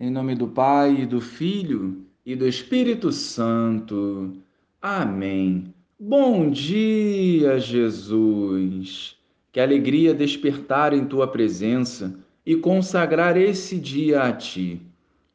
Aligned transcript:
Em 0.00 0.08
nome 0.08 0.34
do 0.34 0.48
Pai, 0.48 1.02
e 1.02 1.06
do 1.06 1.20
Filho 1.20 2.06
e 2.24 2.34
do 2.34 2.48
Espírito 2.48 3.12
Santo. 3.12 4.32
Amém. 4.80 5.74
Bom 5.98 6.48
dia, 6.48 7.60
Jesus. 7.60 9.14
Que 9.52 9.60
alegria 9.60 10.14
despertar 10.14 10.94
em 10.94 11.04
tua 11.04 11.28
presença 11.28 12.18
e 12.46 12.56
consagrar 12.56 13.36
esse 13.36 13.78
dia 13.78 14.22
a 14.22 14.32
ti. 14.32 14.80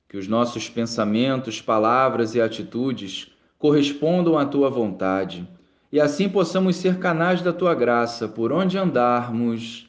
Que 0.09 0.17
os 0.17 0.27
nossos 0.27 0.67
pensamentos, 0.67 1.61
palavras 1.61 2.33
e 2.33 2.41
atitudes 2.41 3.31
correspondam 3.59 4.35
à 4.35 4.47
tua 4.47 4.71
vontade 4.71 5.47
e 5.91 5.99
assim 6.01 6.27
possamos 6.27 6.75
ser 6.75 6.97
canais 6.97 7.41
da 7.41 7.53
tua 7.53 7.75
graça 7.75 8.27
por 8.27 8.51
onde 8.51 8.77
andarmos. 8.79 9.87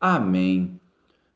Amém. 0.00 0.75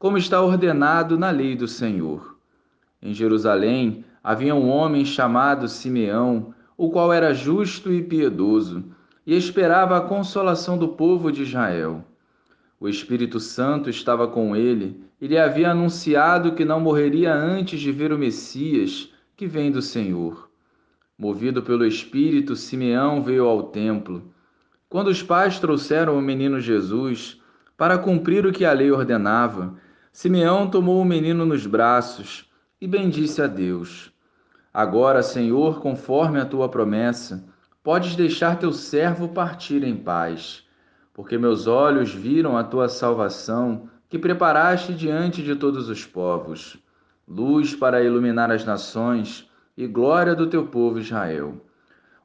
como 0.00 0.16
está 0.16 0.40
ordenado 0.40 1.18
na 1.18 1.30
lei 1.30 1.54
do 1.54 1.68
Senhor. 1.68 2.38
Em 3.02 3.12
Jerusalém 3.12 4.02
havia 4.24 4.54
um 4.54 4.66
homem 4.66 5.04
chamado 5.04 5.68
Simeão, 5.68 6.54
o 6.74 6.88
qual 6.88 7.12
era 7.12 7.34
justo 7.34 7.92
e 7.92 8.02
piedoso, 8.02 8.82
e 9.26 9.36
esperava 9.36 9.98
a 9.98 10.00
consolação 10.00 10.78
do 10.78 10.88
povo 10.88 11.30
de 11.30 11.42
Israel. 11.42 12.02
O 12.80 12.88
Espírito 12.88 13.38
Santo 13.38 13.90
estava 13.90 14.26
com 14.26 14.56
ele 14.56 15.04
e 15.20 15.26
lhe 15.26 15.36
havia 15.36 15.70
anunciado 15.70 16.54
que 16.54 16.64
não 16.64 16.80
morreria 16.80 17.34
antes 17.34 17.78
de 17.78 17.92
ver 17.92 18.10
o 18.10 18.18
Messias, 18.18 19.12
que 19.36 19.46
vem 19.46 19.70
do 19.70 19.82
Senhor. 19.82 20.48
Movido 21.18 21.62
pelo 21.62 21.84
Espírito, 21.84 22.56
Simeão 22.56 23.22
veio 23.22 23.44
ao 23.44 23.64
templo. 23.64 24.32
Quando 24.88 25.08
os 25.08 25.22
pais 25.22 25.58
trouxeram 25.58 26.16
o 26.16 26.22
menino 26.22 26.58
Jesus, 26.58 27.38
para 27.76 27.98
cumprir 27.98 28.46
o 28.46 28.52
que 28.52 28.64
a 28.64 28.72
lei 28.72 28.90
ordenava, 28.90 29.74
Simeão 30.12 30.68
tomou 30.68 31.00
o 31.00 31.04
menino 31.04 31.46
nos 31.46 31.66
braços 31.66 32.50
e 32.80 32.86
bendisse 32.86 33.40
a 33.40 33.46
Deus. 33.46 34.12
Agora, 34.74 35.22
Senhor, 35.22 35.80
conforme 35.80 36.40
a 36.40 36.44
tua 36.44 36.68
promessa, 36.68 37.44
podes 37.82 38.16
deixar 38.16 38.58
teu 38.58 38.72
servo 38.72 39.28
partir 39.28 39.84
em 39.84 39.96
paz, 39.96 40.64
porque 41.14 41.38
meus 41.38 41.66
olhos 41.66 42.12
viram 42.12 42.56
a 42.56 42.64
tua 42.64 42.88
salvação 42.88 43.88
que 44.08 44.18
preparaste 44.18 44.92
diante 44.92 45.42
de 45.42 45.54
todos 45.54 45.88
os 45.88 46.04
povos, 46.04 46.76
luz 47.26 47.74
para 47.76 48.02
iluminar 48.02 48.50
as 48.50 48.64
nações 48.64 49.48
e 49.76 49.86
glória 49.86 50.34
do 50.34 50.48
teu 50.48 50.66
povo 50.66 50.98
Israel. 50.98 51.64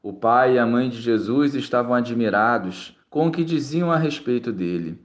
O 0.02 0.12
pai 0.12 0.56
e 0.56 0.60
a 0.60 0.66
mãe 0.66 0.90
de 0.90 1.00
Jesus 1.00 1.54
estavam 1.54 1.94
admirados 1.94 2.98
com 3.10 3.28
o 3.28 3.32
que 3.32 3.44
diziam 3.44 3.92
a 3.92 3.98
respeito 3.98 4.52
dele. 4.52 5.00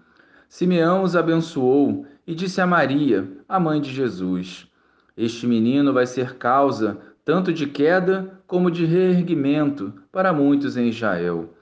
Simeão 0.49 1.03
os 1.03 1.15
abençoou 1.15 2.07
e 2.31 2.35
disse 2.35 2.61
a 2.61 2.67
Maria, 2.67 3.29
a 3.49 3.59
mãe 3.59 3.81
de 3.81 3.93
Jesus: 3.93 4.69
Este 5.17 5.49
menino 5.49 5.93
vai 5.93 6.07
ser 6.07 6.37
causa 6.37 7.01
tanto 7.25 7.53
de 7.53 7.67
queda 7.67 8.41
como 8.47 8.71
de 8.71 8.85
reerguimento 8.85 9.93
para 10.13 10.33
muitos 10.33 10.77
em 10.77 10.89
Israel. 10.89 11.53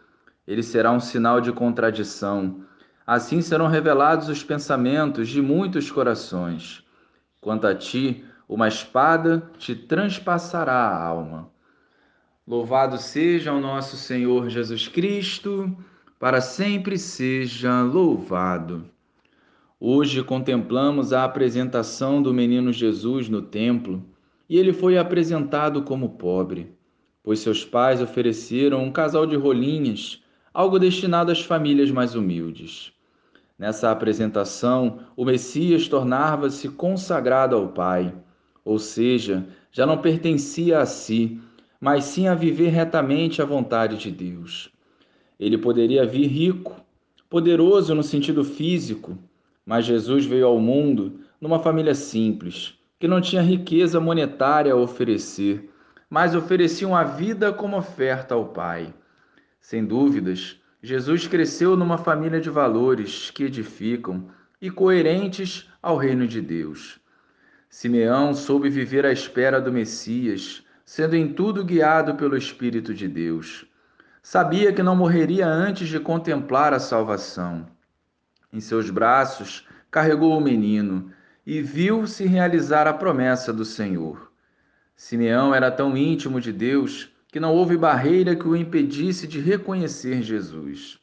Ele 0.47 0.63
será 0.63 0.93
um 0.93 1.01
sinal 1.01 1.41
de 1.41 1.53
contradição. 1.53 2.61
Assim 3.07 3.41
serão 3.41 3.67
revelados 3.67 4.29
os 4.29 4.45
pensamentos 4.45 5.31
de 5.31 5.41
muitos 5.41 5.91
corações. 5.91 6.85
Quanto 7.41 7.67
a 7.67 7.75
ti, 7.75 8.23
uma 8.47 8.69
espada 8.69 9.51
te 9.57 9.75
transpassará 9.75 10.75
a 10.75 11.03
alma. 11.03 11.49
Louvado 12.47 12.99
seja 12.99 13.55
o 13.55 13.61
nosso 13.61 13.97
Senhor 13.97 14.51
Jesus 14.51 14.87
Cristo, 14.87 15.75
para 16.19 16.43
sempre 16.43 16.99
seja 16.99 17.81
louvado. 17.81 18.85
Hoje 19.81 20.25
contemplamos 20.25 21.13
a 21.13 21.23
apresentação 21.23 22.21
do 22.21 22.35
menino 22.35 22.73
Jesus 22.73 23.29
no 23.29 23.41
templo 23.41 24.05
e 24.51 24.59
ele 24.59 24.73
foi 24.73 24.99
apresentado 24.99 25.83
como 25.83 26.17
pobre, 26.17 26.73
pois 27.23 27.39
seus 27.39 27.65
pais 27.65 28.03
ofereceram 28.03 28.83
um 28.83 28.91
casal 28.91 29.25
de 29.25 29.37
rolinhas, 29.37 30.21
algo 30.53 30.81
destinado 30.81 31.31
às 31.31 31.43
famílias 31.43 31.93
mais 31.93 32.17
humildes. 32.17 32.93
Nessa 33.57 33.93
apresentação, 33.93 34.99
o 35.17 35.25
Messias 35.25 35.87
tornava-se 35.87 36.69
consagrado 36.71 37.55
ao 37.55 37.69
Pai, 37.69 38.13
ou 38.65 38.81
seja, 38.81 39.47
já 39.71 39.87
não 39.87 39.99
pertencia 39.99 40.81
a 40.81 40.87
si, 40.87 41.41
mas 41.81 42.03
sim 42.03 42.27
a 42.27 42.35
viver 42.35 42.71
retamente 42.71 43.41
a 43.41 43.45
vontade 43.45 43.97
de 43.97 44.11
Deus. 44.11 44.73
Ele 45.39 45.57
poderia 45.57 46.05
vir 46.05 46.27
rico, 46.27 46.75
poderoso 47.31 47.95
no 47.95 48.03
sentido 48.03 48.43
físico, 48.43 49.17
mas 49.69 49.85
Jesus 49.85 50.25
veio 50.25 50.47
ao 50.47 50.59
mundo 50.59 51.21
numa 51.39 51.59
família 51.59 51.95
simples, 51.95 52.79
que 52.99 53.07
não 53.07 53.21
tinha 53.21 53.43
riqueza 53.43 54.01
monetária 54.01 54.73
a 54.73 54.77
oferecer, 54.77 55.69
mas 56.09 56.35
oferecia 56.35 56.89
uma 56.89 57.05
vida 57.05 57.53
como 57.53 57.77
oferta 57.77 58.35
ao 58.35 58.47
Pai. 58.47 58.95
Sem 59.61 59.85
dúvidas, 59.85 60.59
Jesus 60.83 61.27
cresceu 61.27 61.77
numa 61.77 61.99
família 61.99 62.41
de 62.41 62.49
valores 62.49 63.31
que 63.31 63.45
edificam 63.45 64.31
e 64.59 64.71
coerentes 64.71 65.69
ao 65.83 65.99
reino 65.99 66.27
de 66.27 66.41
Deus. 66.41 66.99
Simeão 67.69 68.33
soube 68.33 68.71
viver 68.71 69.05
à 69.05 69.13
espera 69.13 69.61
do 69.61 69.71
Messias, 69.71 70.65
sendo 70.83 71.15
em 71.15 71.35
tudo 71.35 71.63
guiado 71.63 72.15
pelo 72.15 72.39
Espírito 72.39 72.95
de 72.95 73.07
Deus. 73.07 73.67
Sabia 74.23 74.73
que 74.73 74.83
não 74.83 74.97
morreria 74.97 75.47
antes 75.47 75.89
de 75.89 76.01
contemplar 76.01 76.73
a 76.73 76.79
salvação. 76.79 77.67
Em 78.53 78.61
seus 78.61 78.91
braços 78.91 79.67
carregou 79.91 80.37
o 80.37 80.41
menino 80.41 81.11
e 81.47 81.61
viu 81.61 82.07
se 82.07 82.27
realizar 82.27 82.87
a 82.87 82.93
promessa 82.93 83.53
do 83.53 83.65
Senhor. 83.65 84.31
Simeão 84.97 85.55
era 85.55 85.71
tão 85.71 85.97
íntimo 85.97 86.41
de 86.41 86.53
Deus 86.53 87.11
que 87.29 87.39
não 87.39 87.55
houve 87.55 87.77
barreira 87.77 88.35
que 88.35 88.49
o 88.49 88.57
impedisse 88.57 89.27
de 89.27 89.39
reconhecer 89.39 90.23
Jesus. 90.23 90.99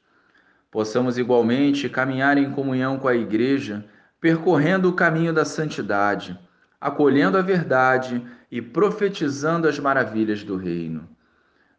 Possamos 0.71 1.17
igualmente 1.17 1.87
caminhar 1.87 2.37
em 2.37 2.51
comunhão 2.51 2.99
com 2.99 3.07
a 3.07 3.15
Igreja, 3.15 3.85
percorrendo 4.19 4.89
o 4.89 4.93
caminho 4.93 5.31
da 5.31 5.45
santidade, 5.45 6.37
acolhendo 6.81 7.37
a 7.37 7.41
verdade 7.41 8.21
e 8.51 8.61
profetizando 8.61 9.67
as 9.67 9.79
maravilhas 9.79 10.43
do 10.43 10.57
Reino. 10.57 11.07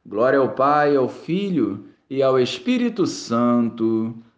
Glória 0.05 0.39
ao 0.39 0.51
Pai, 0.51 0.97
ao 0.97 1.09
Filho 1.09 1.89
e 2.09 2.23
ao 2.23 2.39
Espírito 2.39 3.07
Santo 3.07 4.17